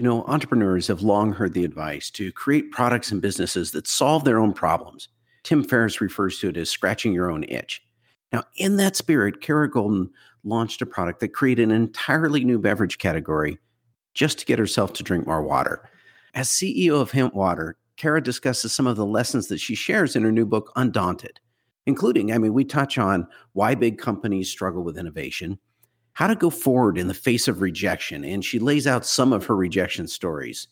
[0.00, 4.24] You know, entrepreneurs have long heard the advice to create products and businesses that solve
[4.24, 5.08] their own problems.
[5.42, 7.82] Tim Ferriss refers to it as scratching your own itch.
[8.32, 10.08] Now, in that spirit, Kara Goldin
[10.42, 13.58] launched a product that created an entirely new beverage category
[14.14, 15.90] just to get herself to drink more water.
[16.32, 20.22] As CEO of Hint Water, Kara discusses some of the lessons that she shares in
[20.22, 21.40] her new book, Undaunted,
[21.84, 25.58] including, I mean, we touch on why big companies struggle with innovation,
[26.14, 29.46] how to go forward in the face of rejection, and she lays out some of
[29.46, 30.68] her rejection stories,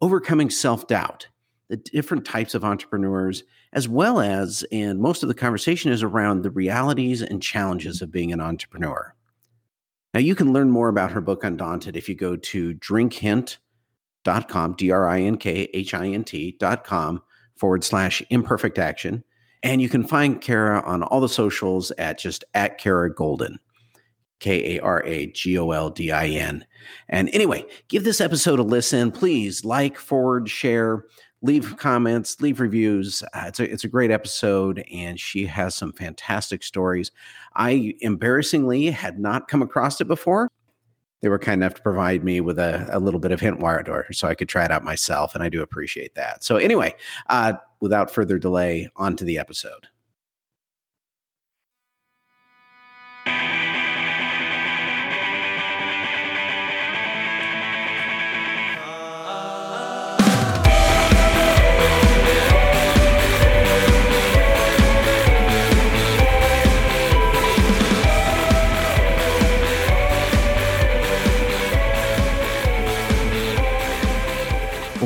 [0.00, 1.28] overcoming self doubt,
[1.68, 6.42] the different types of entrepreneurs, as well as, and most of the conversation is around
[6.42, 9.14] the realities and challenges of being an entrepreneur.
[10.14, 14.90] Now, you can learn more about her book, Undaunted, if you go to drinkhint.com, D
[14.90, 17.22] R I N K H I N T.com
[17.56, 19.22] forward slash imperfect action.
[19.62, 23.56] And you can find Kara on all the socials at just at Kara Goldin.
[24.40, 26.64] K A R A G O L D I N.
[27.08, 29.10] And anyway, give this episode a listen.
[29.10, 31.04] Please like, forward, share
[31.42, 33.22] leave comments, leave reviews.
[33.34, 37.10] Uh, it's a it's a great episode, and she has some fantastic stories.
[37.54, 40.50] I embarrassingly had not come across it before.
[41.20, 43.82] They were kind enough to provide me with a, a little bit of hint wire
[43.82, 46.44] door so I could try it out myself, and I do appreciate that.
[46.44, 46.94] So anyway,
[47.28, 49.88] uh, without further delay, on to the episode.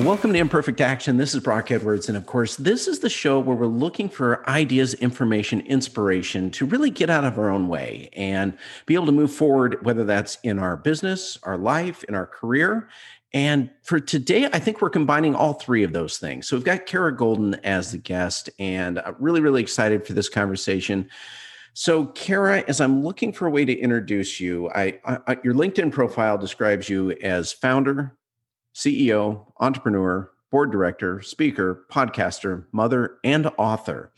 [0.04, 1.16] Welcome to Imperfect Action.
[1.16, 2.08] This is Brock Edwards.
[2.08, 6.66] And of course, this is the show where we're looking for ideas, information, inspiration to
[6.66, 10.38] really get out of our own way and be able to move forward, whether that's
[10.42, 12.88] in our business, our life, in our career.
[13.32, 16.48] And for today, I think we're combining all three of those things.
[16.48, 20.28] So we've got Kara Goldin as the guest, and I'm really, really excited for this
[20.28, 21.08] conversation.
[21.74, 25.92] So, Kara, as I'm looking for a way to introduce you, I, I, your LinkedIn
[25.92, 28.16] profile describes you as founder,
[28.74, 34.12] CEO, entrepreneur, board director, speaker, podcaster, mother, and author.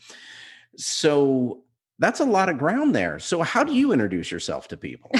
[0.75, 1.63] So
[1.99, 3.19] that's a lot of ground there.
[3.19, 5.11] So, how do you introduce yourself to people?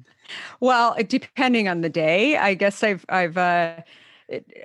[0.60, 3.80] well, depending on the day, I guess I've I've uh,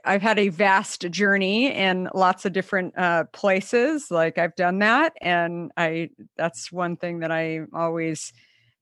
[0.05, 4.11] I've had a vast journey in lots of different uh, places.
[4.11, 8.33] Like I've done that, and I that's one thing that I always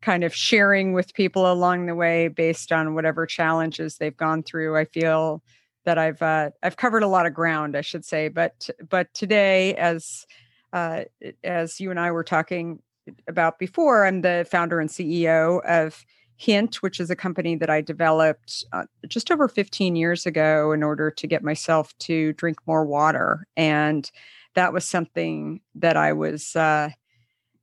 [0.06, 4.78] kind of sharing with people along the way based on whatever challenges they've gone through.
[4.78, 5.42] I feel
[5.84, 8.28] that I've uh, I've covered a lot of ground, I should say.
[8.28, 10.28] But but today, as
[10.74, 11.06] uh,
[11.44, 12.80] as you and I were talking
[13.28, 16.06] about before, I'm the founder and CEO of
[16.38, 20.84] Hint, which is a company that I developed uh, just over 15 years ago in
[20.84, 24.12] order to get myself to drink more water, and
[24.54, 26.90] that was something that I was uh,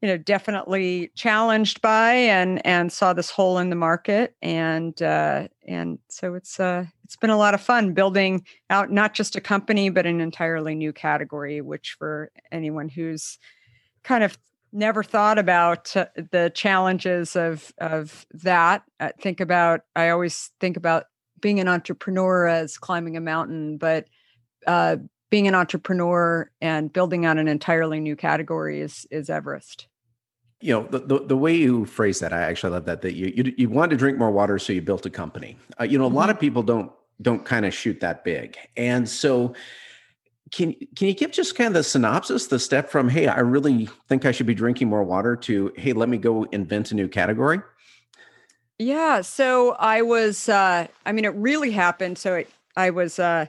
[0.03, 5.47] you know definitely challenged by and and saw this hole in the market and uh
[5.67, 9.41] and so it's uh it's been a lot of fun building out not just a
[9.41, 13.39] company but an entirely new category which for anyone who's
[14.03, 14.37] kind of
[14.73, 20.77] never thought about uh, the challenges of of that uh, think about i always think
[20.77, 21.05] about
[21.41, 24.07] being an entrepreneur as climbing a mountain but
[24.67, 24.97] uh
[25.31, 29.87] being an entrepreneur and building out an entirely new category is is Everest
[30.63, 33.33] you know the, the, the, way you phrase that i actually love that that you
[33.35, 35.57] you, you wanted to drink more water so you built a company.
[35.81, 36.17] Uh, you know a mm-hmm.
[36.17, 38.57] lot of people don't don't kind of shoot that big.
[38.77, 39.55] And so
[40.53, 43.89] can can you give just kind of the synopsis the step from hey i really
[44.09, 47.09] think i should be drinking more water to hey let me go invent a new
[47.09, 47.59] category
[48.79, 53.47] yeah so i was uh i mean it really happened so it, i was uh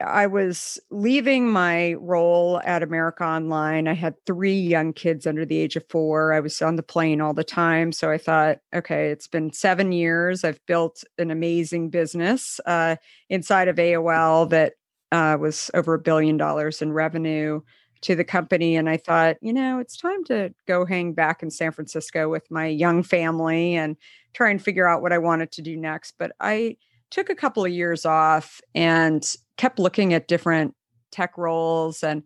[0.00, 3.88] I was leaving my role at America Online.
[3.88, 6.32] I had three young kids under the age of four.
[6.32, 7.92] I was on the plane all the time.
[7.92, 10.44] So I thought, okay, it's been seven years.
[10.44, 12.96] I've built an amazing business uh,
[13.28, 14.74] inside of AOL that
[15.12, 17.60] uh, was over a billion dollars in revenue
[18.02, 18.76] to the company.
[18.76, 22.50] And I thought, you know, it's time to go hang back in San Francisco with
[22.50, 23.96] my young family and
[24.34, 26.14] try and figure out what I wanted to do next.
[26.18, 26.76] But I,
[27.10, 30.74] took a couple of years off and kept looking at different
[31.10, 32.22] tech roles and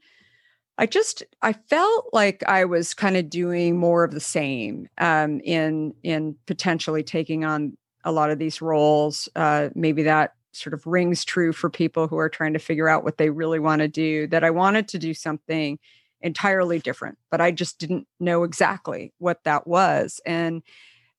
[0.80, 5.40] I just I felt like I was kind of doing more of the same um,
[5.40, 9.28] in in potentially taking on a lot of these roles.
[9.36, 13.04] Uh, maybe that sort of rings true for people who are trying to figure out
[13.04, 14.26] what they really want to do.
[14.28, 15.78] That I wanted to do something
[16.22, 20.18] entirely different, but I just didn't know exactly what that was.
[20.24, 20.62] And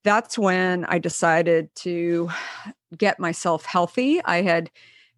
[0.04, 2.30] that's when I decided to
[2.98, 4.22] get myself healthy.
[4.24, 4.72] I had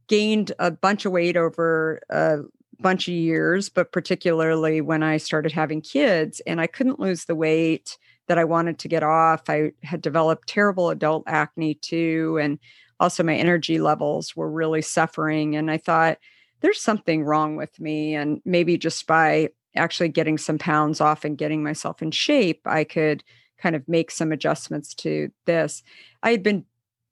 [0.08, 2.40] gained a bunch of weight over a
[2.80, 7.36] bunch of years, but particularly when I started having kids, and I couldn't lose the
[7.36, 7.98] weight
[8.28, 9.50] that I wanted to get off.
[9.50, 12.40] I had developed terrible adult acne too.
[12.42, 12.60] And
[13.00, 15.56] also my energy levels were really suffering.
[15.56, 16.18] And I thought,
[16.62, 18.16] there's something wrong with me.
[18.16, 22.86] And maybe just by actually getting some pounds off and getting myself in shape, I
[22.86, 23.24] could
[23.64, 25.82] kind of make some adjustments to this.
[26.22, 26.66] I had been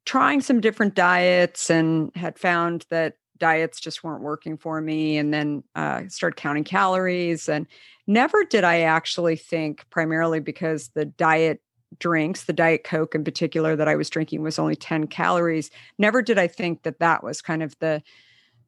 [0.06, 5.34] trying some different diets and had found that diets just weren't working for me and
[5.34, 7.66] then uh, started counting calories and
[8.06, 11.60] never did i actually think primarily because the diet
[11.98, 16.22] drinks the diet coke in particular that i was drinking was only 10 calories never
[16.22, 18.04] did i think that that was kind of the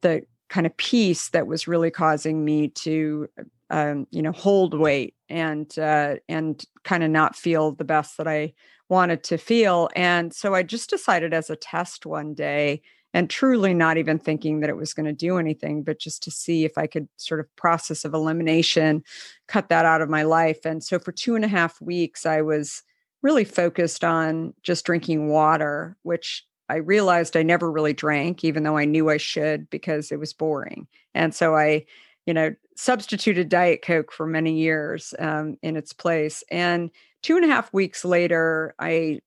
[0.01, 3.27] the kind of piece that was really causing me to
[3.69, 8.27] um, you know hold weight and uh, and kind of not feel the best that
[8.27, 8.53] i
[8.89, 12.81] wanted to feel and so i just decided as a test one day
[13.13, 16.31] and truly not even thinking that it was going to do anything, but just to
[16.31, 19.03] see if I could sort of process of elimination,
[19.47, 20.65] cut that out of my life.
[20.65, 22.81] And so for two and a half weeks, I was
[23.21, 28.77] really focused on just drinking water, which I realized I never really drank, even though
[28.77, 30.87] I knew I should because it was boring.
[31.13, 31.85] And so I,
[32.25, 36.43] you know, substituted Diet Coke for many years um, in its place.
[36.49, 36.89] And
[37.21, 39.19] two and a half weeks later, I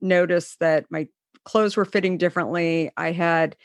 [0.00, 1.08] noticed that my
[1.44, 2.90] clothes were fitting differently.
[2.96, 3.56] I had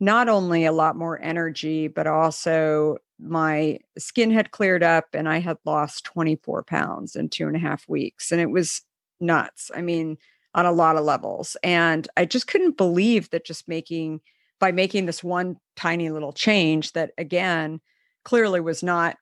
[0.00, 5.38] not only a lot more energy, but also my skin had cleared up and I
[5.38, 8.32] had lost 24 pounds in two and a half weeks.
[8.32, 8.82] And it was
[9.20, 9.70] nuts.
[9.74, 10.18] I mean,
[10.54, 11.56] on a lot of levels.
[11.62, 14.20] And I just couldn't believe that just making,
[14.58, 17.80] by making this one tiny little change that again,
[18.24, 19.16] clearly was not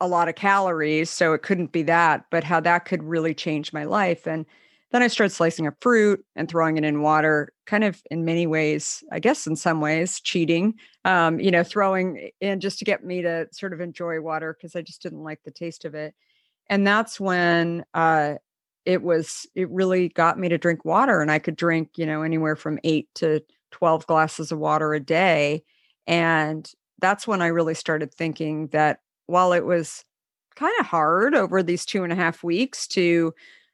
[0.00, 1.10] a lot of calories.
[1.10, 4.26] So it couldn't be that, but how that could really change my life.
[4.26, 4.46] And
[4.92, 8.46] then I started slicing up fruit and throwing it in water, kind of in many
[8.46, 10.74] ways, I guess in some ways, cheating,
[11.04, 14.74] um, you know, throwing in just to get me to sort of enjoy water because
[14.74, 16.14] I just didn't like the taste of it.
[16.68, 18.34] And that's when uh,
[18.84, 21.20] it was, it really got me to drink water.
[21.20, 25.00] And I could drink, you know, anywhere from eight to 12 glasses of water a
[25.00, 25.62] day.
[26.06, 26.68] And
[27.00, 30.04] that's when I really started thinking that while it was
[30.56, 33.32] kind of hard over these two and a half weeks to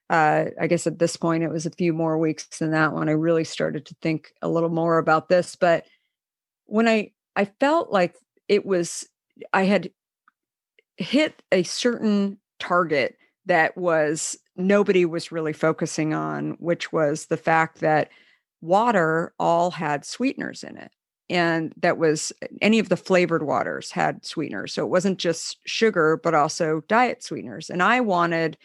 [0.09, 3.09] uh, I guess at this point it was a few more weeks than that when
[3.09, 5.57] I really started to think a little more about this.
[5.57, 5.85] But
[6.67, 8.15] when I I felt like
[8.49, 9.09] it was
[9.53, 9.91] I had
[10.97, 17.81] hit a certain target that was nobody was really focusing on, which was the fact
[17.81, 18.11] that
[18.61, 20.91] water all had sweeteners in it.
[21.29, 22.33] And that was
[22.63, 24.73] any of the flavored waters had sweeteners.
[24.73, 27.69] So it wasn't just sugar, but also diet sweeteners.
[27.69, 28.57] And I wanted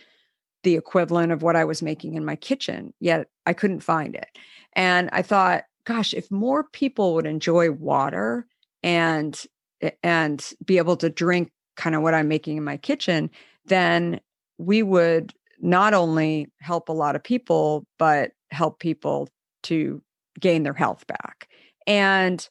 [0.63, 4.29] the equivalent of what I was making in my kitchen, yet I couldn't find it.
[4.73, 8.45] And I thought, gosh, if more people would enjoy water
[8.83, 9.43] and
[10.03, 13.31] and be able to drink kind of what I'm making in my kitchen,
[13.65, 14.19] then
[14.59, 19.27] we would not only help a lot of people, but help people
[19.63, 20.01] to
[20.39, 21.47] gain their health back.
[21.87, 22.47] And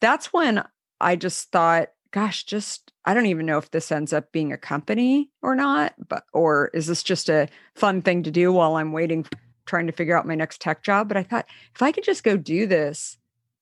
[0.00, 0.64] that's when
[1.00, 4.56] I just thought, gosh, just I don't even know if this ends up being a
[4.56, 8.92] company or not, but or is this just a fun thing to do while I'm
[8.92, 9.26] waiting
[9.66, 12.22] trying to figure out my next tech job, but I thought if I could just
[12.22, 13.18] go do this,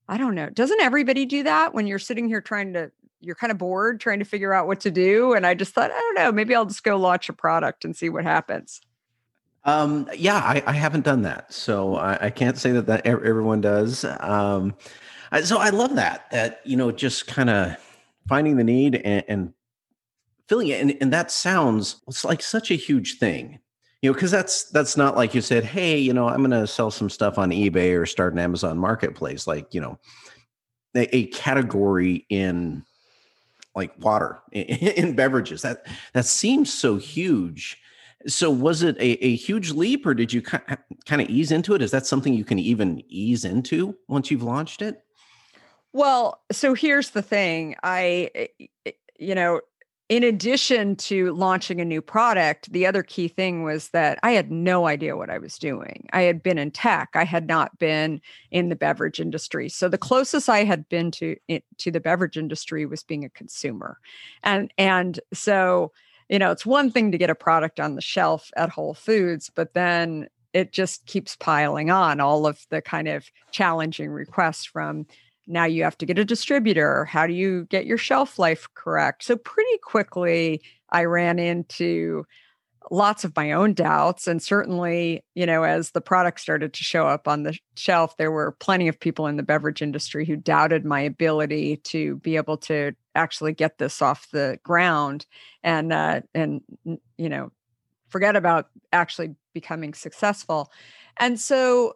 [0.08, 0.50] I don't know.
[0.50, 2.90] Doesn't everybody do that when you're sitting here trying to
[3.20, 5.92] you're kind of bored trying to figure out what to do and I just thought,
[5.92, 8.80] I don't know, maybe I'll just go launch a product and see what happens.
[9.64, 13.60] Um, yeah, I, I, haven't done that, so I, I, can't say that that everyone
[13.60, 14.04] does.
[14.18, 14.74] Um,
[15.30, 17.76] I, so I love that that you know just kind of
[18.26, 19.54] finding the need and, and
[20.48, 20.80] filling it.
[20.80, 23.60] And, and that sounds it's like such a huge thing
[24.02, 26.66] you know because that's that's not like you said hey you know i'm going to
[26.66, 29.98] sell some stuff on ebay or start an amazon marketplace like you know
[30.94, 32.84] a, a category in
[33.74, 37.78] like water in, in, beverages that that seems so huge
[38.26, 41.82] so was it a, a huge leap or did you kind of ease into it
[41.82, 45.02] is that something you can even ease into once you've launched it
[45.92, 47.76] well, so here's the thing.
[47.82, 48.46] I, eh,
[48.86, 49.60] eh, you know,
[50.08, 54.50] in addition to launching a new product, the other key thing was that I had
[54.50, 56.06] no idea what I was doing.
[56.12, 57.10] I had been in tech.
[57.14, 59.68] I had not been in the beverage industry.
[59.68, 61.36] So the closest I had been to
[61.78, 63.98] to the beverage industry was being a consumer.
[64.42, 65.92] And and so,
[66.28, 69.50] you know, it's one thing to get a product on the shelf at Whole Foods,
[69.54, 75.06] but then it just keeps piling on all of the kind of challenging requests from
[75.46, 77.04] now you have to get a distributor.
[77.04, 79.24] How do you get your shelf life correct?
[79.24, 82.24] So, pretty quickly, I ran into
[82.90, 87.06] lots of my own doubts and certainly you know as the product started to show
[87.06, 90.84] up on the shelf there were plenty of people in the beverage industry who doubted
[90.84, 95.26] my ability to be able to actually get this off the ground
[95.62, 96.62] and uh and
[97.16, 97.50] you know
[98.08, 100.70] forget about actually becoming successful
[101.18, 101.94] and so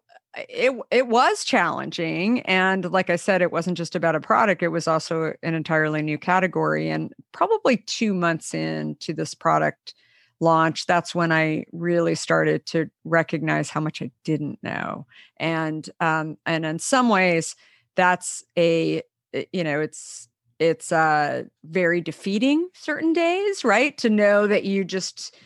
[0.49, 4.69] it it was challenging and like i said it wasn't just about a product it
[4.69, 9.95] was also an entirely new category and probably 2 months into this product
[10.41, 15.07] launch, that's when I really started to recognize how much I didn't know.
[15.39, 17.57] And um, and in some ways,
[17.95, 23.97] that's a eh, you know it's it's uh very defeating certain days, right?
[23.99, 25.37] To know that you just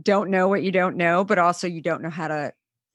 [0.00, 2.52] don't know what you don't know, but also you don't know how to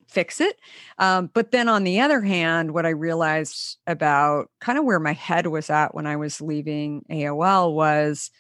[0.08, 0.60] fix it.
[0.98, 5.14] Um, but then on the other hand, what I realized about kind of where my
[5.14, 8.32] head was at when I was leaving AOL was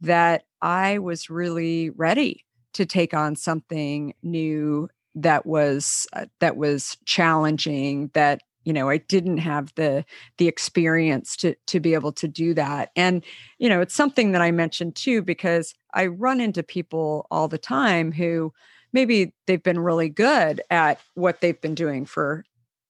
[0.00, 6.96] that I was really ready to take on something new that was uh, that was
[7.04, 10.04] challenging that you know i didn't have the
[10.36, 13.24] the experience to to be able to do that and
[13.58, 17.56] you know it's something that i mentioned too because i run into people all the
[17.56, 18.52] time who
[18.92, 22.44] maybe they've been really good at what they've been doing for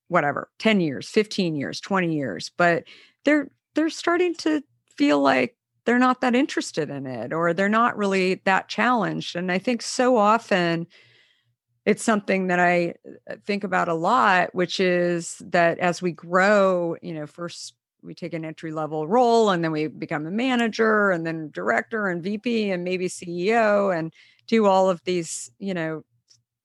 [0.09, 2.83] whatever 10 years 15 years 20 years but
[3.23, 4.61] they're they're starting to
[4.97, 5.55] feel like
[5.85, 9.35] they're not that interested in it or they're not really that challenged.
[9.35, 10.85] And I think so often
[11.85, 12.95] it's something that I
[13.29, 18.13] uh, think about a lot, which is that as we grow, you know, first we
[18.13, 22.23] take an entry level role and then we become a manager and then director and
[22.23, 24.13] VP and maybe CEO and
[24.47, 26.03] do all of these, you know,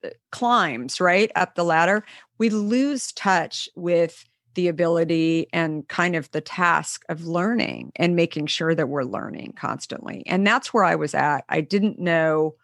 [0.05, 2.05] uh, climbs right up the ladder.
[2.39, 8.47] We lose touch with the ability and kind of the task of learning and making
[8.47, 10.23] sure that we're learning constantly.
[10.27, 11.45] And that's where I was at.
[11.49, 12.55] I didn't know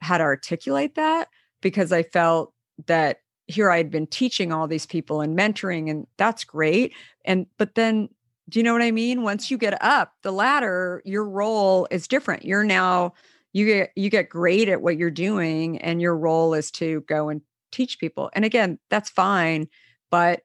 [0.00, 1.28] how to articulate that
[1.64, 2.52] because I felt
[2.86, 3.18] that
[3.48, 6.92] here I had been teaching all these people and mentoring, and that's great.
[7.24, 8.08] And, but then,
[8.48, 9.22] do you know what I mean?
[9.22, 12.44] Once you get up the ladder, your role is different.
[12.44, 13.14] You're now,
[13.52, 17.28] you get you get great at what you're doing and your role is to go
[17.28, 17.40] and
[17.70, 19.68] teach people and again that's fine
[20.14, 20.42] but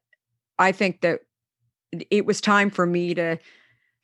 [0.59, 1.21] I think that
[2.11, 3.37] it was time for me to,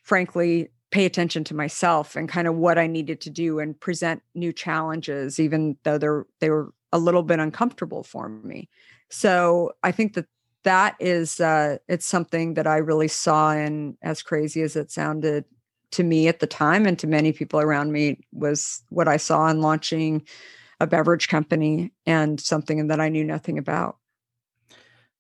[0.03, 4.24] frankly, pay attention to myself and kind of what I needed to do and present
[4.34, 8.69] new challenges, even though they're they were a little bit uncomfortable for me.
[9.09, 10.25] So I think that
[10.63, 15.45] that is uh, it's something that I really saw, and as crazy as it sounded
[15.91, 19.47] to me at the time and to many people around me, was what I saw
[19.47, 20.23] in launching
[20.79, 23.97] a beverage company and something that I knew nothing about.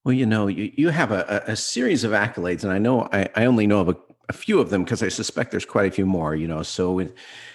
[0.03, 3.29] Well, you know, you, you have a, a series of accolades, and I know I,
[3.35, 3.97] I only know of a,
[4.29, 6.35] a few of them because I suspect there's quite a few more.
[6.35, 7.07] You know, so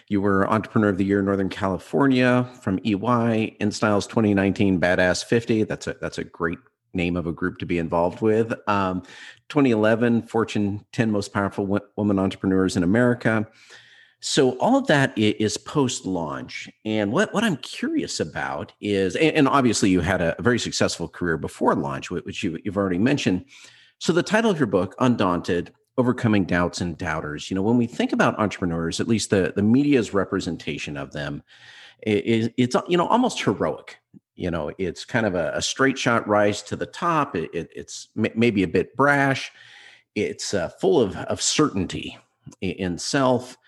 [0.08, 5.64] you were Entrepreneur of the Year, Northern California from EY, InStyle's 2019 Badass 50.
[5.64, 6.58] That's a that's a great
[6.92, 8.52] name of a group to be involved with.
[8.68, 9.02] Um,
[9.48, 13.46] 2011 Fortune 10 Most Powerful w- Women Entrepreneurs in America.
[14.20, 16.68] So all of that is post launch.
[16.84, 21.38] And what, what I'm curious about is, and obviously you had a very successful career
[21.38, 23.46] before launch, which you, you've already mentioned.
[23.98, 27.86] So the title of your book, Undaunted, Overcoming Doubts and Doubters, you know, when we
[27.86, 31.42] think about entrepreneurs, at least the, the media's representation of them
[32.06, 33.98] is it's, you know, almost heroic.
[34.34, 37.36] You know, it's kind of a, a straight shot rise to the top.
[37.36, 39.52] It, it, it's maybe a bit brash.
[40.14, 42.18] It's uh, full of, of certainty
[42.60, 43.58] in self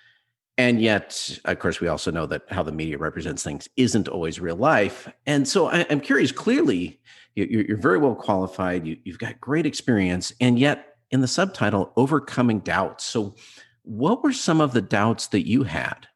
[0.59, 4.41] and yet of course we also know that how the media represents things isn't always
[4.41, 7.01] real life and so I, am curious clearly
[7.35, 12.59] you're, very well qualified you, you've got great experience and yet in the subtitle overcoming
[12.59, 13.35] doubts so
[13.85, 16.09] what were some of the doubts that you had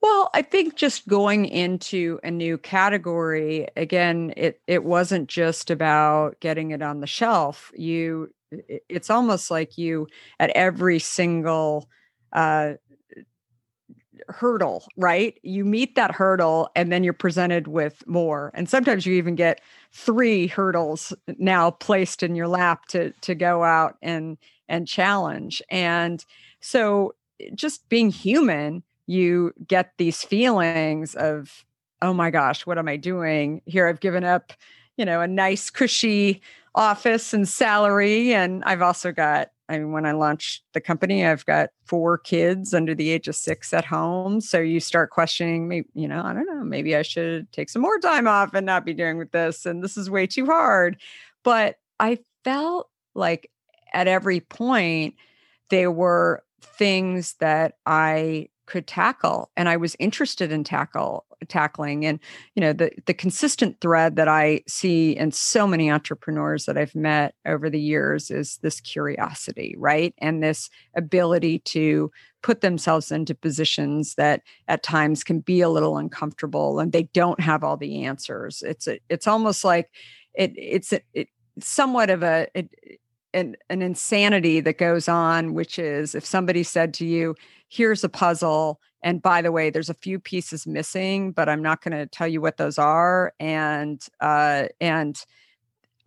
[0.00, 6.38] well, I think just going into a new category again, it it wasn't just about
[6.40, 7.72] getting it on the shelf.
[7.74, 8.32] You,
[8.88, 10.06] it's almost like you
[10.38, 11.88] at every single
[12.32, 12.74] uh,
[14.28, 15.38] hurdle, right?
[15.42, 18.50] You meet that hurdle and then you're presented with more.
[18.54, 19.60] And sometimes you even get
[19.92, 25.62] three hurdles now placed in your lap to to go out and and challenge.
[25.70, 26.24] And
[26.60, 27.14] so
[27.54, 31.64] just being human, you get these feelings of
[32.00, 33.60] oh my gosh, what am I doing?
[33.66, 34.52] Here I've given up,
[34.96, 36.40] you know, a nice cushy
[36.74, 41.44] office and salary and I've also got I mean, when I launched the company, I've
[41.44, 44.40] got four kids under the age of six at home.
[44.40, 47.82] So you start questioning, me, you know, I don't know, maybe I should take some
[47.82, 49.66] more time off and not be doing with this.
[49.66, 50.96] And this is way too hard.
[51.44, 53.50] But I felt like
[53.92, 55.14] at every point,
[55.70, 62.18] there were things that I could tackle and I was interested in tackle tackling and
[62.54, 66.94] you know the the consistent thread that i see in so many entrepreneurs that i've
[66.94, 70.14] met over the years is this curiosity right?
[70.18, 72.10] And this ability to
[72.42, 77.40] put themselves into positions that at times can be a little uncomfortable and they don't
[77.40, 78.62] have all the answers.
[78.62, 79.90] It's a, it's almost like
[80.34, 81.28] it it's a, it,
[81.60, 82.70] somewhat of a it,
[83.34, 87.34] an, an insanity that goes on which is if somebody said to you
[87.68, 91.82] here's a puzzle and by the way there's a few pieces missing but i'm not
[91.82, 95.24] going to tell you what those are and uh and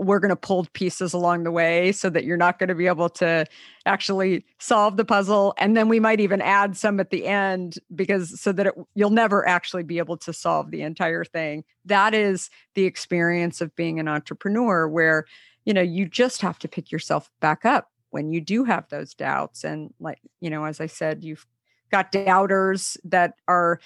[0.01, 2.87] we're going to pull pieces along the way so that you're not going to be
[2.87, 3.45] able to
[3.85, 8.39] actually solve the puzzle and then we might even add some at the end because
[8.41, 11.63] so that it, you'll never actually be able to solve the entire thing.
[11.85, 15.25] That is the experience of being an entrepreneur where
[15.65, 19.13] you know you just have to pick yourself back up when you do have those
[19.13, 21.45] doubts and like you know as i said you've
[21.91, 23.79] got doubters that are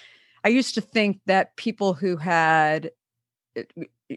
[0.44, 2.90] i used to think that people who had
[3.56, 3.64] eh,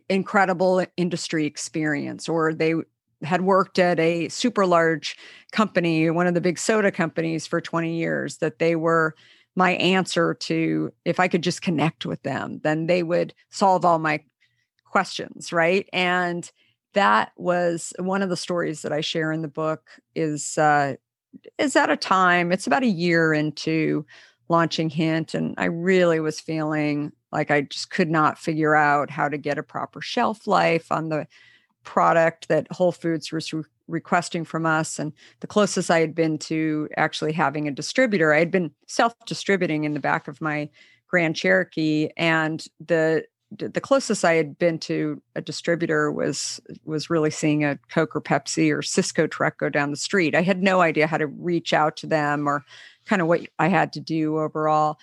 [0.09, 2.75] incredible industry experience or they
[3.23, 5.17] had worked at a super large
[5.51, 9.15] company one of the big soda companies for 20 years that they were
[9.55, 13.99] my answer to if i could just connect with them then they would solve all
[13.99, 14.19] my
[14.89, 15.87] questions right?
[15.93, 16.51] And
[16.93, 20.95] that was one of the stories that I share in the book is uh,
[21.57, 24.05] is at a time it's about a year into
[24.47, 29.29] launching hint and i really was feeling like i just could not figure out how
[29.29, 31.27] to get a proper shelf life on the
[31.83, 36.37] product that whole foods was re- requesting from us and the closest i had been
[36.37, 40.69] to actually having a distributor i had been self-distributing in the back of my
[41.07, 47.31] grand cherokee and the the closest I had been to a distributor was was really
[47.31, 50.35] seeing a Coke or Pepsi or Sysco truck go down the street.
[50.35, 52.63] I had no idea how to reach out to them or
[53.05, 54.99] kind of what I had to do overall.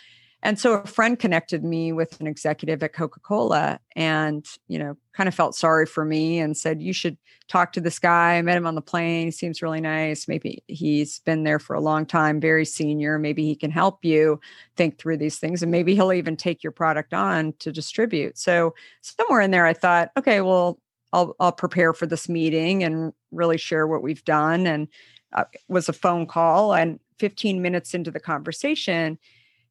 [0.47, 5.26] And so a friend connected me with an executive at Coca-Cola and, you know, kind
[5.29, 8.37] of felt sorry for me and said, you should talk to this guy.
[8.37, 9.26] I met him on the plane.
[9.26, 10.29] He seems really nice.
[10.29, 13.19] Maybe he's been there for a long time, very senior.
[13.19, 14.38] Maybe he can help you
[14.76, 18.39] think through these things and maybe he'll even take your product on to distribute.
[18.39, 20.78] So somewhere in there, I thought, okay, well,
[21.13, 24.69] I'll, I'll prepare for this meeting and really share what we've done.
[24.69, 24.87] And
[25.32, 29.19] uh, was a phone call and 15 minutes into the conversation,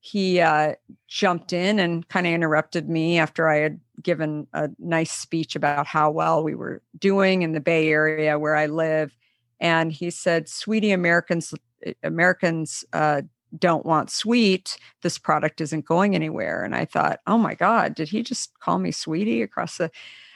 [0.05, 0.75] he uh,
[1.07, 5.87] jumped in and kind of interrupted me after I had given a nice speech about
[5.87, 9.17] how well we were doing in the Bay Area where I live.
[9.59, 13.23] And he said, Sweetie, Americans, eh, Americans uh,
[13.57, 14.77] don't want sweet.
[15.01, 16.63] This product isn't going anywhere.
[16.63, 19.89] And I thought, oh my God, did he just call me sweetie across the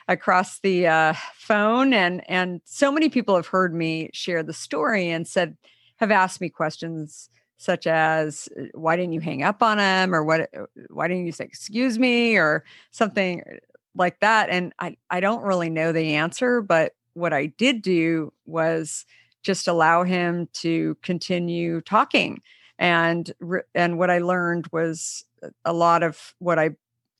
[0.08, 1.94] across the uh, phone?
[1.94, 5.58] And and so many people have heard me share the story and said,
[5.98, 7.30] have asked me questions
[7.60, 11.26] such as uh, why didn't you hang up on him or what uh, why didn't
[11.26, 13.58] you say excuse me or something uh,
[13.96, 18.34] like that and i i don't really know the answer but what i did do
[18.46, 19.06] was
[19.44, 22.42] just allow him to continue talking
[22.80, 23.34] and
[23.76, 25.26] and what i learned was
[25.66, 26.70] a lot of what i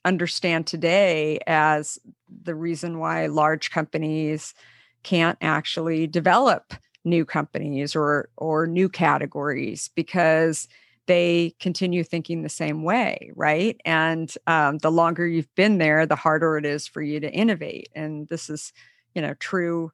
[0.06, 2.00] understand today as
[2.44, 4.54] the reason why large companies
[5.04, 6.74] can't actually develop
[7.10, 10.68] new companies or or new categories because
[11.08, 13.80] they continue thinking the same way right?
[13.86, 17.90] And um, the longer you've been there the harder it is for you to innovate.
[17.96, 18.74] And this is
[19.16, 19.92] you know true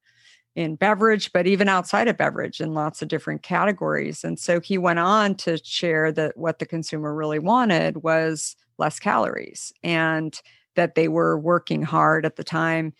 [0.56, 4.24] in beverage but even outside of beverage in lots of different categories.
[4.24, 9.00] And so he went on to share that what the consumer really wanted was less
[9.00, 10.40] calories and
[10.76, 12.94] that they were working hard at the time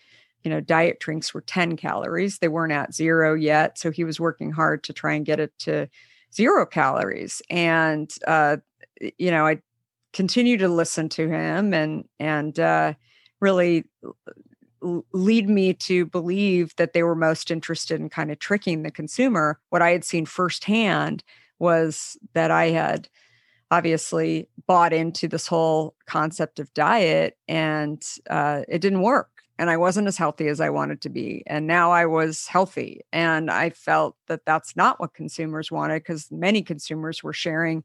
[0.46, 2.38] you know, diet drinks were 10 calories.
[2.38, 3.78] They weren't at zero yet.
[3.78, 5.88] So he was working hard to try and get it to
[6.32, 7.42] zero calories.
[7.50, 8.58] And, uh,
[9.18, 9.60] you know, I
[10.12, 12.94] continue to listen to him and, and, uh,
[13.40, 13.86] really
[15.12, 19.58] lead me to believe that they were most interested in kind of tricking the consumer.
[19.70, 21.24] What I had seen firsthand
[21.58, 23.08] was that I had
[23.72, 29.76] obviously bought into this whole concept of diet and uh, it didn't work and I
[29.76, 31.42] wasn't as healthy as I wanted to be.
[31.46, 33.00] And now I was healthy.
[33.12, 37.82] And I felt that that's not what consumers wanted because many consumers were sharing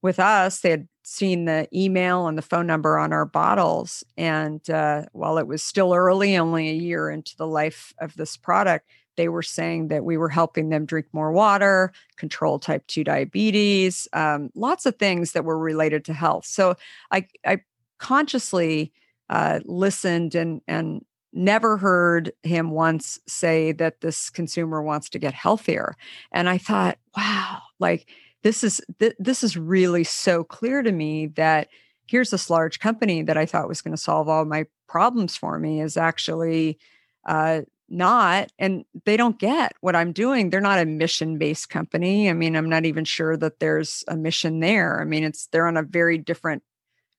[0.00, 0.60] with us.
[0.60, 4.02] They had seen the email and the phone number on our bottles.
[4.16, 8.36] And uh, while it was still early, only a year into the life of this
[8.36, 13.04] product, they were saying that we were helping them drink more water, control type 2
[13.04, 16.46] diabetes, um, lots of things that were related to health.
[16.46, 16.76] So
[17.10, 17.60] I, I
[17.98, 18.92] consciously
[19.30, 25.32] uh, listened and and never heard him once say that this consumer wants to get
[25.32, 25.96] healthier.
[26.30, 28.06] And i thought wow like
[28.42, 31.68] this is th- this is really so clear to me that
[32.06, 35.58] here's this large company that I thought was going to solve all my problems for
[35.58, 36.78] me is actually
[37.26, 40.50] uh, not and they don't get what i'm doing.
[40.50, 42.28] They're not a mission based company.
[42.30, 45.00] I mean i'm not even sure that there's a mission there.
[45.00, 46.62] I mean it's they're on a very different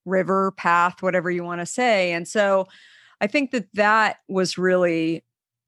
[0.06, 2.66] river path whatever you want to say and so
[3.22, 5.24] i think that that was really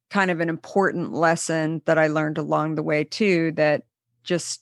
[0.09, 3.83] kind of an important lesson that i learned along the way too that
[4.23, 4.61] just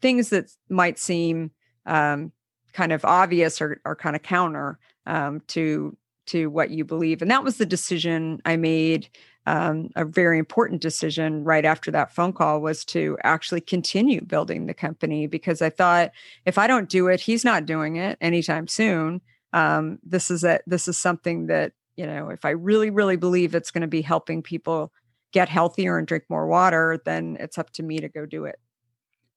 [0.00, 1.50] things that might seem
[1.86, 2.32] um,
[2.72, 7.30] kind of obvious or, or kind of counter um, to to what you believe and
[7.30, 9.08] that was the decision i made
[9.46, 14.66] um, a very important decision right after that phone call was to actually continue building
[14.66, 16.12] the company because I thought
[16.46, 19.20] if I don't do it, he's not doing it anytime soon.
[19.52, 23.54] Um, this is a this is something that you know if I really really believe
[23.54, 24.92] it's going to be helping people
[25.32, 28.60] get healthier and drink more water, then it's up to me to go do it.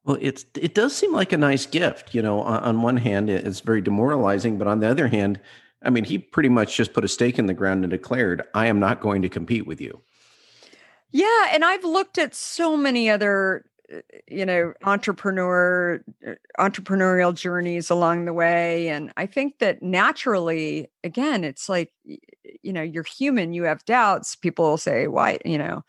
[0.03, 2.13] Well, it's it does seem like a nice gift.
[2.13, 5.39] You know, on, on one hand, it's very demoralizing, but on the other hand,
[5.86, 8.67] I mean, he pretty much just put a stake in the ground and declared, I
[8.67, 10.02] am not going to compete with you.
[11.12, 11.50] Yeah.
[11.52, 18.26] And I've looked at so many other uh, you know entrepreneur uh, entrepreneurial journeys along
[18.26, 23.62] the way and i think that naturally again it's like you know you're human you
[23.62, 25.84] have doubts people will say why you know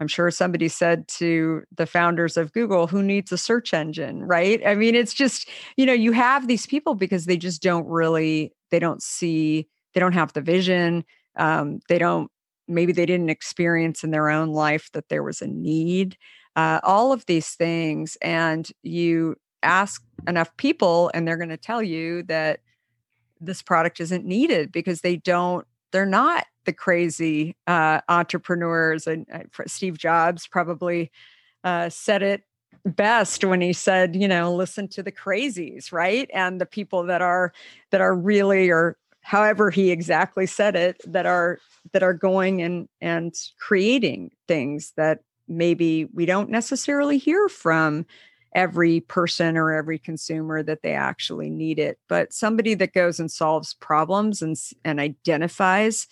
[0.00, 4.24] i'm sure somebody said to the founders of google who needs a search engine?
[4.24, 4.60] Right?
[4.66, 8.52] I mean it's just you know you have these people because they just don't really
[8.70, 11.04] they don't see they don't have the vision
[11.36, 12.30] um, they don't
[12.66, 16.16] maybe they didn't experience in their own life that there was a need
[16.56, 21.82] uh, all of these things and you ask enough people and they're going to tell
[21.82, 22.60] you that
[23.40, 29.40] this product isn't needed because they don't they're not the crazy uh, entrepreneurs and uh,
[29.66, 31.10] steve jobs probably
[31.64, 32.42] uh, said it
[32.84, 36.30] best when he said, you know, listen to the crazies, right?
[36.32, 37.52] And the people that are
[37.90, 41.58] that are really or however he exactly said it that are
[41.92, 48.06] that are going and and creating things that maybe we don't necessarily hear from
[48.54, 53.30] every person or every consumer that they actually need it but somebody that goes and
[53.30, 56.06] solves problems and and identifies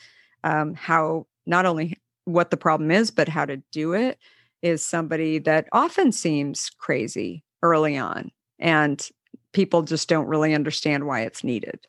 [0.44, 4.18] um, how not only what the problem is but how to do it
[4.62, 9.10] is somebody that often seems crazy early on and
[9.52, 11.80] people just don't really understand why it's needed.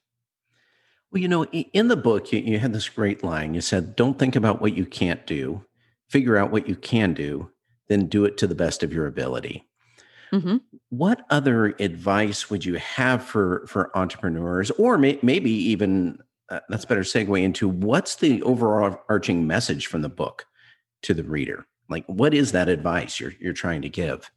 [1.12, 3.54] Well, you know, in the book, you, you had this great line.
[3.54, 5.66] You said, Don't think about what you can't do,
[6.08, 7.52] figure out what you can do,
[7.88, 9.68] then do it to the best of your ability.
[10.32, 10.58] Mm-hmm.
[10.89, 16.86] What other advice would you have for for entrepreneurs, or may, maybe even uh, that's
[16.86, 20.46] better segue into what's the overarching message from the book
[21.04, 21.65] to the reader?
[21.89, 24.30] Like, what is that advice you're you're trying to give?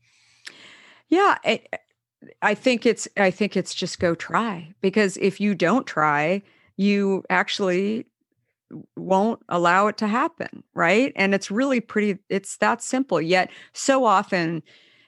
[1.09, 1.61] Yeah, I,
[2.41, 6.43] I think it's I think it's just go try because if you don't try,
[6.77, 8.07] you actually
[8.97, 11.13] won't allow it to happen, right?
[11.17, 13.21] And it's really pretty it's that simple.
[13.21, 14.63] Yet so often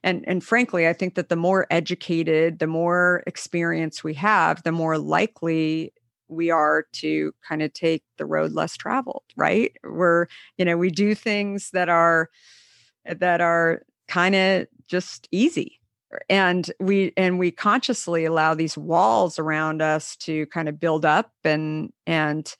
[0.05, 4.71] and and frankly, I think that the more educated, the more experience we have, the
[4.73, 5.93] more likely
[6.29, 9.73] we are to kind of take the road less traveled right?
[9.83, 10.27] We're
[10.59, 12.31] you know we do things that are
[13.07, 15.81] that are kind of just easy
[16.29, 21.33] and we and we consciously allow these walls around us to kind of build up
[21.45, 22.55] and and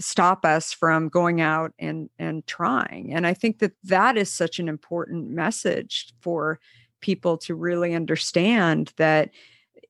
[0.00, 3.12] stop us from going out and and trying.
[3.12, 6.58] And i think that that is such an important message for
[7.00, 9.30] people to really understand that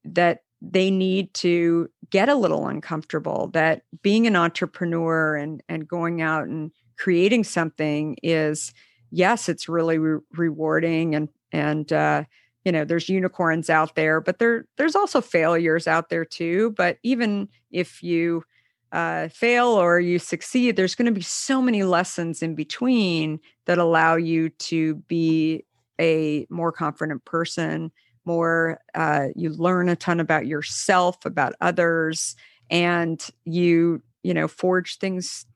[0.05, 6.23] that they need to get a little uncomfortable that being an entrepreneur and and going
[6.23, 8.73] out and creating something is
[9.11, 12.25] yes it's really re- rewarding and and uh,
[12.65, 16.71] you know there's unicorns out there but there there's also failures out there too.
[16.77, 18.45] But even if you
[18.93, 23.79] uh, fail or you succeed there's going to be so many lessons in between that
[23.79, 25.65] allow you to be
[26.01, 27.91] a more confident person
[28.25, 32.37] more uh, you learn a ton about yourself about others
[32.71, 35.47] and you you know forge things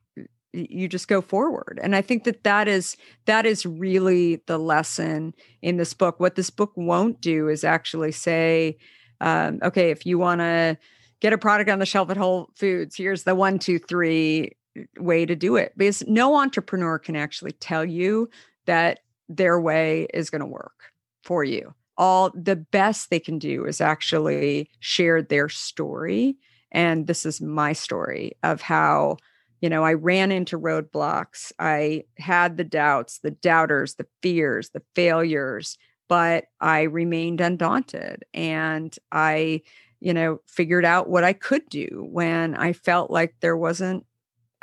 [0.53, 1.79] you just go forward.
[1.83, 6.19] And i think that that is that is really the lesson in this book.
[6.19, 8.77] What this book won't do is actually say
[9.21, 10.77] um, okay if you want to
[11.19, 14.83] get a product on the shelf at whole foods here's the one two three uh,
[14.99, 18.29] way to do it because no entrepreneur can actually tell you
[18.65, 18.99] that
[19.29, 20.91] their way is going to work
[21.23, 21.73] for you.
[21.97, 26.37] All the best they can do is actually share their story
[26.71, 29.17] and this is my story of how
[29.61, 34.81] you know i ran into roadblocks i had the doubts the doubters the fears the
[34.95, 35.77] failures
[36.07, 39.61] but i remained undaunted and i
[39.99, 44.05] you know, figured out what I could do when I felt like there wasn't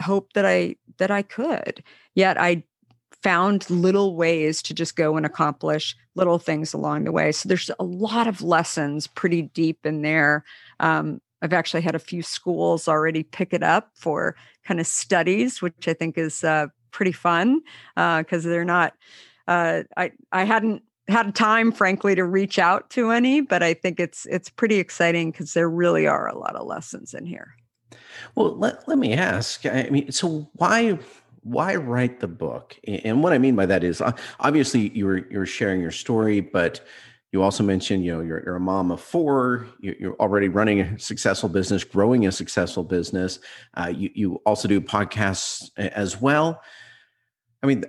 [0.01, 1.83] hope that I that I could.
[2.14, 2.64] Yet I
[3.23, 7.33] found little ways to just go and accomplish little things along the way.
[7.33, 10.44] So there's a lot of lessons pretty deep in there.
[10.79, 15.61] Um, I've actually had a few schools already pick it up for kind of studies,
[15.61, 17.61] which I think is uh, pretty fun
[17.94, 18.94] because uh, they're not.
[19.47, 24.01] Uh, I I hadn't had time, frankly, to reach out to any, but I think
[24.01, 27.55] it's it's pretty exciting because there really are a lot of lessons in here.
[28.35, 29.67] Well, let, let me ask.
[29.67, 30.99] I mean, so why
[31.43, 32.79] why write the book?
[32.87, 36.81] And what I mean by that is uh, obviously you're you're sharing your story, but
[37.33, 39.67] you also mentioned you know you're, you're a mom of four.
[39.81, 43.40] You're already running a successful business, growing a successful business.
[43.75, 46.62] Uh, you you also do podcasts as well.
[47.62, 47.85] I mean,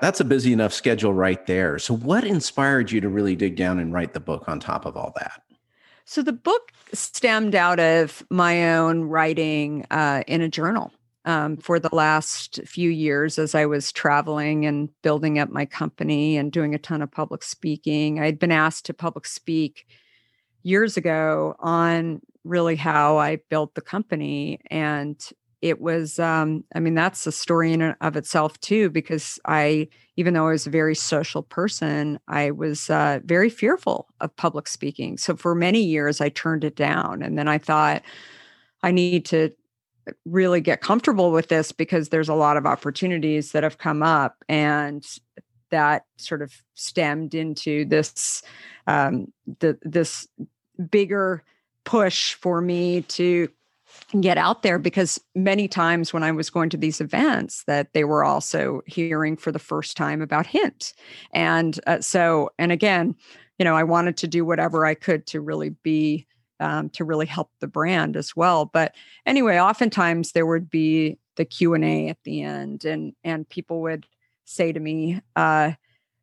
[0.00, 1.78] that's a busy enough schedule right there.
[1.78, 4.96] So, what inspired you to really dig down and write the book on top of
[4.96, 5.42] all that?
[6.04, 10.92] So, the book stemmed out of my own writing uh, in a journal
[11.24, 16.36] um, for the last few years as I was traveling and building up my company
[16.36, 18.20] and doing a ton of public speaking.
[18.20, 19.86] I'd been asked to public speak
[20.62, 24.60] years ago on really how I built the company.
[24.70, 25.20] And
[25.62, 29.88] it was um, i mean that's a story in and of itself too because i
[30.16, 34.68] even though i was a very social person i was uh, very fearful of public
[34.68, 35.16] speaking.
[35.16, 38.02] So for many years i turned it down and then i thought
[38.82, 39.50] i need to
[40.24, 44.42] really get comfortable with this because there's a lot of opportunities that have come up
[44.48, 45.06] and
[45.70, 48.42] that sort of stemmed into this
[48.86, 50.26] um, the, this
[50.90, 51.44] bigger
[51.84, 53.48] push for me to
[54.20, 58.04] get out there because many times when I was going to these events that they
[58.04, 60.92] were also hearing for the first time about hint.
[61.32, 63.14] And uh, so and again,
[63.58, 66.26] you know, I wanted to do whatever I could to really be
[66.60, 68.66] um, to really help the brand as well.
[68.66, 68.94] But
[69.26, 73.80] anyway, oftentimes there would be the Q and A at the end, and and people
[73.82, 74.06] would
[74.44, 75.72] say to me, uh,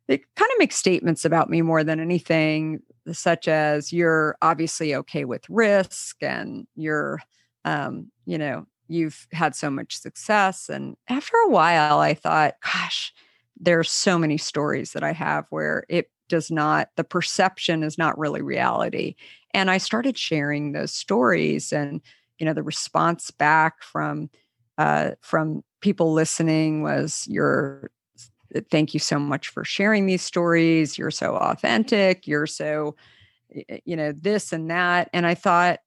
[0.06, 2.80] they kind of make statements about me more than anything,
[3.12, 7.20] such as "You're obviously okay with risk, and you're
[7.68, 10.68] um, you know, you've had so much success.
[10.68, 13.12] And after a while, I thought, gosh,
[13.60, 17.98] there are so many stories that I have where it does not, the perception is
[17.98, 19.16] not really reality.
[19.52, 22.00] And I started sharing those stories and,
[22.38, 24.30] you know, the response back from,
[24.78, 27.90] uh, from people listening was you're
[28.70, 32.96] thank you so much for sharing these stories you're so authentic you're so
[33.84, 35.80] you know this and that and i thought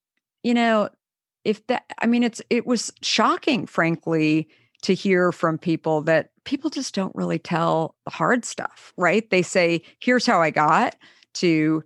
[0.44, 0.88] you know
[1.44, 4.48] if that i mean it's it was shocking frankly
[4.82, 9.30] to hear from people that people just don't really tell the hard stuff right?
[9.30, 10.96] They say here's how i got
[11.36, 11.84] to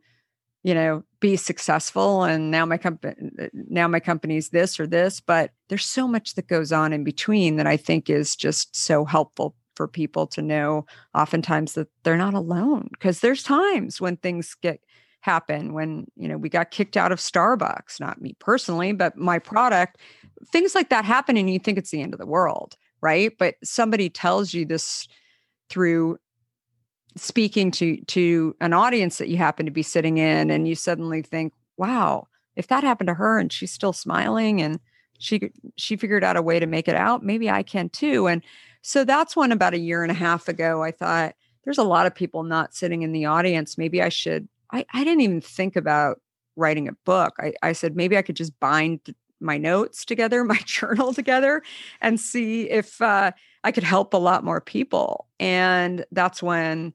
[0.65, 5.21] you know be successful and now my company uh, now my company's this or this
[5.21, 9.05] but there's so much that goes on in between that i think is just so
[9.05, 14.55] helpful for people to know oftentimes that they're not alone because there's times when things
[14.61, 14.81] get
[15.25, 19.39] happen when you know we got kicked out of starbucks not me personally but my
[19.39, 19.97] product
[20.51, 23.33] things like that happen and you think it's the end of the world right?
[23.38, 25.07] But somebody tells you this
[25.69, 26.17] through
[27.15, 31.21] speaking to to an audience that you happen to be sitting in and you suddenly
[31.21, 34.79] think wow if that happened to her and she's still smiling and
[35.17, 38.27] she she figured out a way to make it out maybe i can too.
[38.27, 38.41] And
[38.81, 42.05] so that's when about a year and a half ago i thought there's a lot
[42.05, 43.77] of people not sitting in the audience.
[43.77, 46.19] Maybe i should I, I didn't even think about
[46.57, 47.35] writing a book.
[47.39, 51.63] I, I said maybe I could just bind my notes together, my journal together,
[52.01, 53.31] and see if uh,
[53.63, 55.27] I could help a lot more people.
[55.39, 56.93] And that's when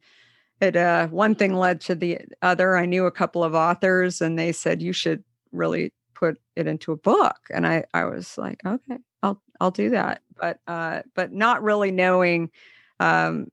[0.61, 2.77] it uh, one thing led to the other.
[2.77, 6.93] I knew a couple of authors, and they said you should really put it into
[6.93, 7.39] a book.
[7.51, 10.21] And I I was like, okay, I'll I'll do that.
[10.37, 12.51] But uh, but not really knowing,
[12.99, 13.51] um,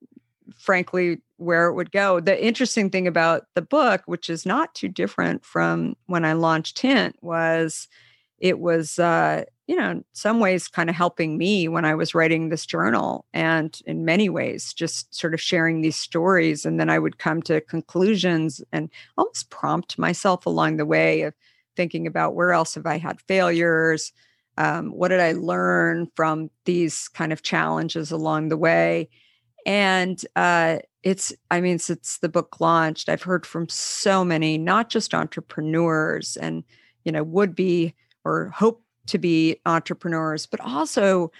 [0.57, 2.19] frankly, where it would go.
[2.19, 6.79] The interesting thing about the book, which is not too different from when I launched
[6.79, 7.87] Hint, was
[8.39, 12.49] it was uh, you know some ways kind of helping me when I was writing
[12.49, 16.99] this journal, and in many ways just sort of sharing these stories, and then I
[16.99, 21.33] would come to conclusions and almost prompt myself along the way of
[21.75, 24.11] thinking about where else have I had failures.
[24.57, 29.09] Um, what did I learn from these kind of challenges along the way?
[29.67, 34.89] And uh, it's i mean since the book launched i've heard from so many not
[34.89, 36.63] just entrepreneurs and
[37.05, 37.93] you know would be
[38.25, 41.31] or hope to be entrepreneurs but also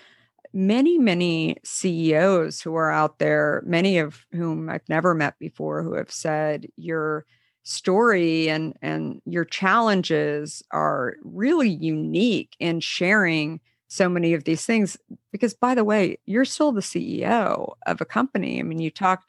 [0.53, 5.93] many many ceos who are out there many of whom i've never met before who
[5.93, 7.25] have said you're
[7.63, 14.97] story and and your challenges are really unique in sharing so many of these things.
[15.33, 18.59] Because by the way you're still the ceo of a company.
[18.59, 19.23] I mean you talk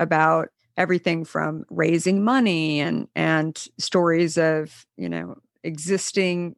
[0.00, 6.56] about everything from raising money and and stories of you know existing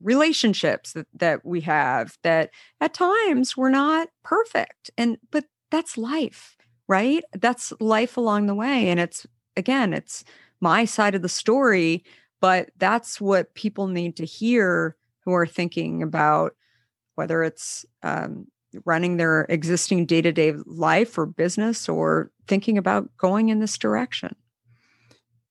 [0.00, 4.90] relationships that, that we have that at times we're not perfect.
[4.96, 6.56] And but that's life
[6.88, 7.24] right?
[7.32, 8.88] That's life along the way.
[8.88, 10.24] And it's again it's
[10.60, 12.04] my side of the story
[12.40, 16.52] but that's what people need to hear who are thinking about
[17.14, 18.46] whether it's um,
[18.84, 24.34] running their existing day-to-day life or business or thinking about going in this direction?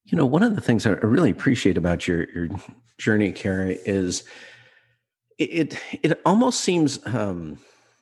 [0.05, 2.49] You know one of the things i really appreciate about your your
[2.99, 4.23] journey Kara, is
[5.39, 7.57] it, it, it almost seems um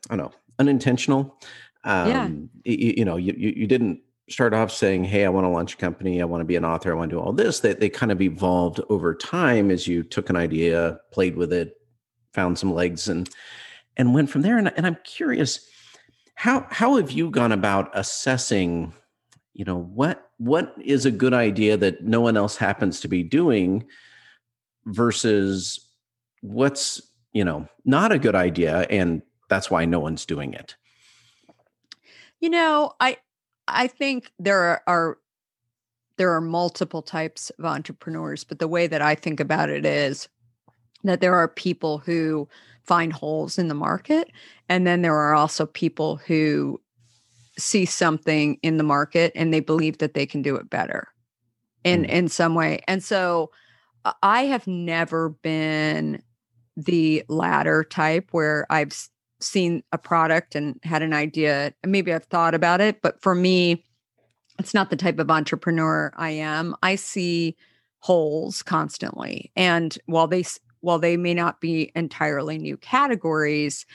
[0.09, 1.39] i don't know unintentional.
[1.86, 2.27] Um yeah.
[2.65, 5.77] you, you know you, you didn't start off saying hey i want to launch a
[5.77, 6.21] company.
[6.21, 6.91] I want to be an author.
[6.91, 7.62] I want to do all this.
[7.62, 11.53] That they, they kind of evolved over time as you took an idea played with
[11.53, 11.77] it
[12.33, 13.29] found some legs and
[13.97, 14.58] and went from there.
[14.58, 15.67] And, and I'm curious,
[16.36, 18.93] how how have you gone about assessing,
[19.53, 23.23] you know, what what is a good idea that no one else happens to be
[23.23, 23.86] doing
[24.86, 25.79] versus
[26.41, 27.01] what's
[27.32, 30.75] you know not a good idea and that's why no one's doing it
[32.41, 33.17] you know i
[33.67, 35.17] i think there are, are
[36.17, 40.27] there are multiple types of entrepreneurs but the way that i think about it is
[41.03, 42.47] that there are people who
[42.86, 44.32] find holes in the market.
[44.69, 46.80] And then there are also people who
[47.58, 51.08] see something in the market and they believe that they can do it better
[51.84, 52.10] in mm.
[52.10, 52.80] in some way.
[52.88, 53.52] And so
[54.22, 56.22] I have never been
[56.76, 58.93] the latter type where I've
[59.39, 61.74] seen a product and had an idea.
[61.86, 63.86] Maybe I've thought about it, but for me,
[64.60, 66.76] it's not the type of entrepreneur I am.
[66.84, 67.56] I see
[68.00, 69.52] holes constantly.
[69.56, 70.43] And while they
[70.84, 73.86] while they may not be entirely new categories,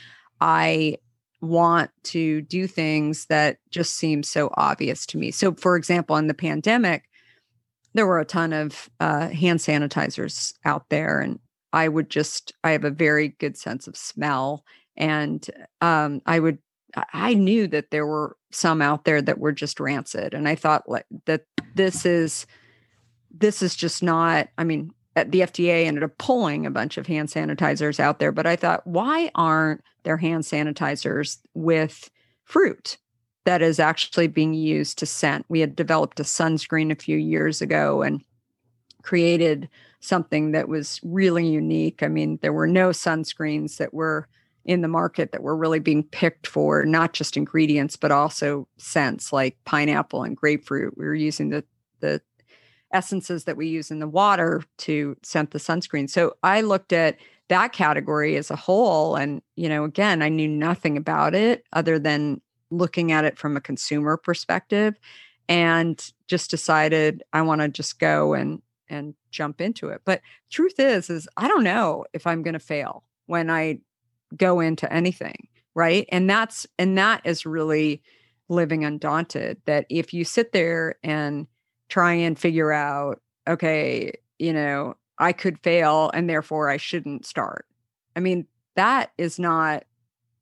[0.40, 0.96] I
[1.42, 5.30] want to do things that just seem so obvious to me.
[5.30, 7.04] So, for example, in the pandemic,
[7.92, 11.38] there were a ton of uh, hand sanitizers out there, and
[11.74, 14.64] I would just, I have a very good sense of smell.
[14.96, 15.46] And
[15.82, 16.58] um, I would,
[17.12, 20.32] I knew that there were some out there that were just rancid.
[20.32, 21.42] And I thought like, that
[21.74, 22.46] this is,
[23.30, 27.06] this is just not, I mean, Uh, the FDA ended up pulling a bunch of
[27.06, 28.32] hand sanitizers out there.
[28.32, 32.08] But I thought, why aren't there hand sanitizers with
[32.44, 32.98] fruit
[33.44, 35.44] that is actually being used to scent?
[35.48, 38.22] We had developed a sunscreen a few years ago and
[39.02, 39.68] created
[40.00, 42.02] something that was really unique.
[42.02, 44.28] I mean, there were no sunscreens that were
[44.64, 49.32] in the market that were really being picked for not just ingredients but also scents
[49.32, 50.96] like pineapple and grapefruit.
[50.96, 51.64] We were using the
[52.00, 52.20] the
[52.92, 56.08] essences that we use in the water to scent the sunscreen.
[56.08, 59.16] So I looked at that category as a whole.
[59.16, 63.56] And, you know, again, I knew nothing about it other than looking at it from
[63.56, 64.98] a consumer perspective
[65.48, 70.02] and just decided I want to just go and and jump into it.
[70.04, 70.20] But
[70.50, 73.80] truth is is I don't know if I'm going to fail when I
[74.36, 76.06] go into anything, right?
[76.10, 78.02] And that's and that is really
[78.48, 81.46] living undaunted that if you sit there and
[81.88, 87.66] try and figure out, okay, you know, I could fail and therefore I shouldn't start.
[88.14, 88.46] I mean,
[88.76, 89.84] that is not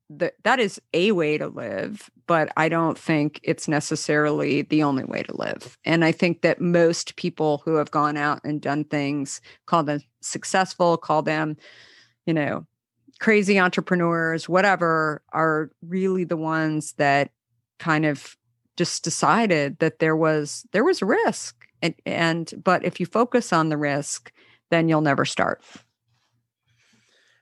[0.09, 5.03] that that is a way to live, but I don't think it's necessarily the only
[5.03, 5.77] way to live.
[5.83, 9.99] And I think that most people who have gone out and done things, call them
[10.21, 11.57] successful, call them,
[12.25, 12.65] you know,
[13.19, 17.31] crazy entrepreneurs, whatever, are really the ones that
[17.79, 18.36] kind of
[18.77, 23.69] just decided that there was there was risk and, and but if you focus on
[23.69, 24.31] the risk
[24.69, 25.63] then you'll never start.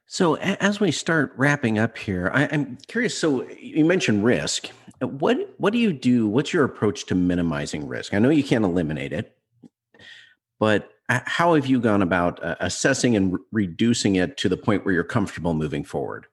[0.08, 4.70] So as we start wrapping up here I, i'm curious so you mentioned risk.
[5.00, 8.14] What what do you do what's your approach to minimizing risk?
[8.14, 9.36] I know you can't eliminate it
[10.60, 14.86] but how have you gone about uh, assessing and re- reducing it to the point
[14.86, 16.26] where you're comfortable moving forward?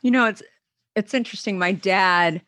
[0.00, 0.42] You know it's
[0.96, 1.58] it's interesting.
[1.58, 2.42] My dad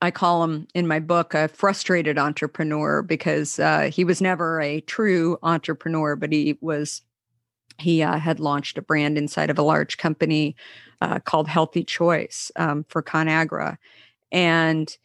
[0.00, 4.80] I call him in my book a frustrated entrepreneur because uh, he was never a
[4.82, 7.02] true entrepreneur, but he was
[7.78, 10.56] he uh, had launched a brand inside of a large company
[11.00, 13.78] uh, called Healthy Choice um, for ConAgra,
[14.30, 14.96] and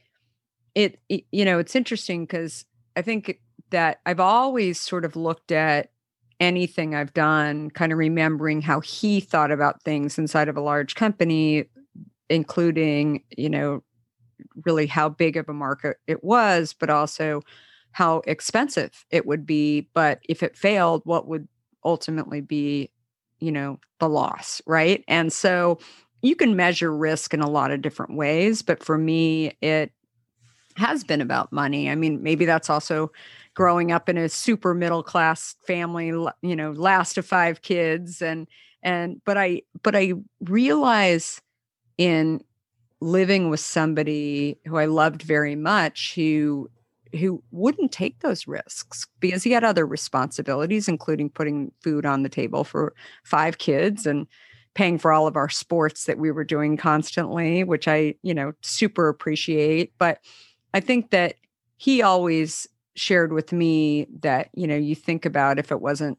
[0.76, 2.66] it, it you know it's interesting because
[2.96, 3.40] I think
[3.72, 5.90] that I've always sort of looked at
[6.40, 10.94] anything I've done, kind of remembering how he thought about things inside of a large
[10.94, 11.66] company,
[12.30, 13.84] including you know
[14.66, 17.42] really how big of a market it was, but also
[17.94, 21.48] how expensive it would be but if it failed what would
[21.86, 22.90] ultimately be
[23.40, 25.04] you know the loss right?
[25.08, 25.80] And so
[26.22, 29.92] you can measure risk in a lot of different ways but for me it
[30.76, 31.90] has been about money.
[31.90, 33.12] I mean maybe that's also
[33.54, 38.48] growing up in a super middle class family you know last of five kids and
[38.82, 41.40] and but i but i realize
[42.00, 42.42] in
[43.04, 46.70] living with somebody who i loved very much who
[47.20, 52.30] who wouldn't take those risks because he had other responsibilities including putting food on the
[52.30, 52.94] table for
[53.24, 54.26] five kids and
[54.74, 58.54] paying for all of our sports that we were doing constantly which i you know
[58.62, 59.92] super appreciate.
[59.98, 60.20] But
[60.74, 61.36] i think that
[61.76, 66.18] he always shared with me that you know you think about if it wasn't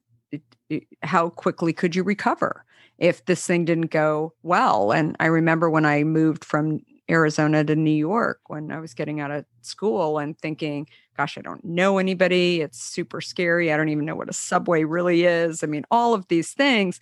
[1.03, 2.64] how quickly could you recover
[3.05, 4.90] if this thing didn't go well.
[4.92, 6.80] And i remember when i moved from
[7.11, 10.88] arizona to new york when i was getting out of school and thinking
[11.18, 12.62] gosh i don't know anybody.
[12.62, 13.70] It's super scary.
[13.72, 15.62] I don't even know what a subway really is.
[15.62, 17.00] I mean all of these things.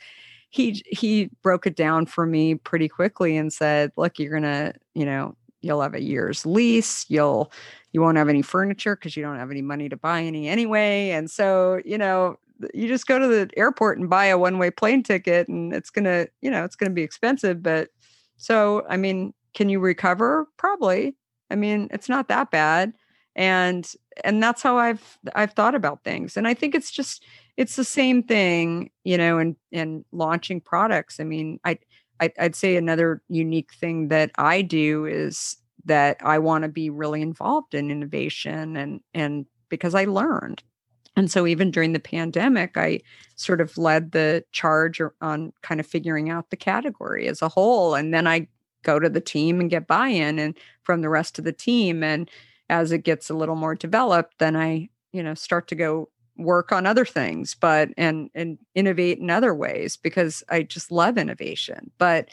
[0.50, 5.06] He he broke it down for me pretty quickly and said look you're gonna you
[5.06, 7.06] know you'll have a year's lease.
[7.08, 7.52] You'll
[7.92, 11.10] you won't have any furniture because you don't have any money to buy any anyway.
[11.10, 12.38] And so, you know,
[12.74, 15.90] you just go to the airport and buy a one way plane ticket and it's
[15.90, 17.62] going to, you know, it's going to be expensive.
[17.62, 17.88] But
[18.36, 20.46] so, I mean, can you recover?
[20.56, 21.16] Probably.
[21.50, 22.92] I mean, it's not that bad.
[23.34, 23.90] And,
[24.24, 26.36] and that's how I've, I've thought about things.
[26.36, 27.24] And I think it's just,
[27.56, 31.20] it's the same thing, you know, in, in launching products.
[31.20, 31.78] I mean, I,
[32.20, 36.88] I I'd say another unique thing that I do is that I want to be
[36.88, 40.62] really involved in innovation and and because I learned.
[41.16, 43.00] And so even during the pandemic, I
[43.36, 47.94] sort of led the charge on kind of figuring out the category as a whole.
[47.94, 48.48] And then I
[48.82, 52.02] go to the team and get buy-in and from the rest of the team.
[52.02, 52.30] And
[52.70, 56.08] as it gets a little more developed, then I, you know, start to go
[56.38, 61.18] work on other things, but and and innovate in other ways because I just love
[61.18, 61.90] innovation.
[61.98, 62.30] But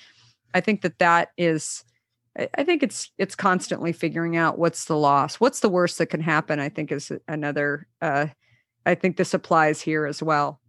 [0.53, 1.83] I think that that is
[2.57, 6.21] I think it's it's constantly figuring out what's the loss, what's the worst that can
[6.21, 6.59] happen.
[6.59, 7.87] I think is another.
[8.01, 8.27] Uh,
[8.85, 10.59] I think this applies here as well.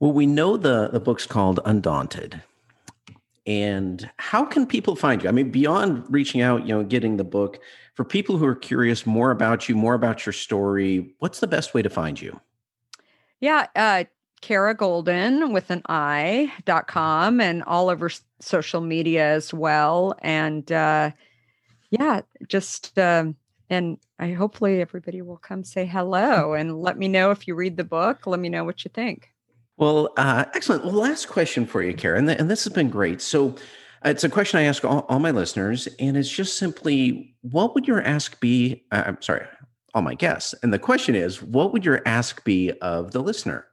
[0.00, 2.42] Well, we know the the book's called Undaunted,
[3.46, 5.28] and how can people find you?
[5.28, 7.60] I mean, beyond reaching out, you know, getting the book
[7.94, 11.14] for people who are curious more about you, more about your story.
[11.18, 12.40] What's the best way to find you?
[13.40, 14.04] Yeah, uh,
[14.40, 18.10] Kara Goldin with an I dot com and all over
[18.40, 20.16] social media as well.
[20.20, 21.10] And uh,
[21.90, 23.36] yeah, just um,
[23.72, 27.76] and I hopefully everybody will come say hello and let me know if you read
[27.76, 28.26] the book.
[28.26, 29.30] Let me know what you think.
[29.76, 30.84] Well, uh, excellent.
[30.84, 33.20] Well, last question for you, Karen, and, this has been great.
[33.20, 33.56] So.
[34.04, 37.72] Uh, it's a question I ask all, all, my listeners, and it's just simply, what
[37.76, 38.82] would your ask be?
[38.90, 39.46] Uh, I'm sorry,
[39.94, 40.56] all my guests.
[40.64, 43.68] And the question is, what would your ask be of the listener?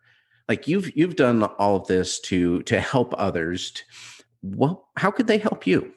[0.49, 3.71] like you've you've done all of this to to help others
[4.41, 5.93] what how could they help you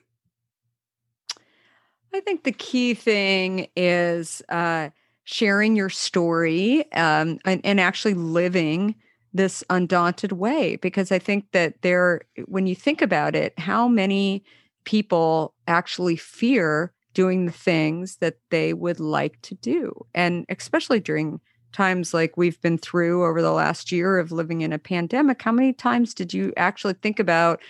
[2.14, 4.90] i think the key thing is uh,
[5.24, 8.94] sharing your story um, and, and actually living
[9.34, 14.44] this undaunted way because i think that there when you think about it how many
[14.84, 21.40] people actually fear doing the things that they would like to do and especially during
[21.72, 25.52] times like we've been through over the last year of living in a pandemic, how
[25.52, 27.60] many times did you actually think about,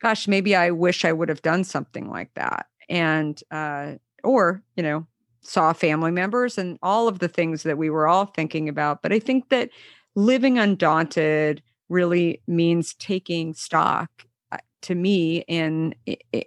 [0.00, 2.66] gosh, maybe I wish I would have done something like that?
[2.88, 5.06] And, uh, or, you know,
[5.40, 9.02] saw family members and all of the things that we were all thinking about.
[9.02, 9.70] But I think that
[10.14, 14.10] living undaunted really means taking stock
[14.50, 15.94] uh, to me in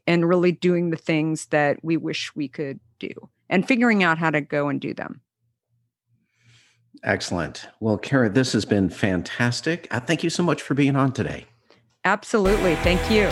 [0.06, 3.12] and really doing the things that we wish we could do
[3.50, 5.22] and figuring out how to go and do them.
[7.04, 7.68] Excellent.
[7.80, 9.88] Well, Kara, this has been fantastic.
[9.92, 11.46] Uh, thank you so much for being on today.
[12.04, 12.76] Absolutely.
[12.78, 13.30] Thank you.